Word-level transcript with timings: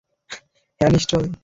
হ্যাঁ, 0.81 0.91
নিশ্চয়। 0.91 1.25